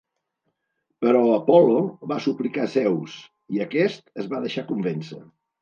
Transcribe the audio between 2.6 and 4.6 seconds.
Zeus, i aquest es va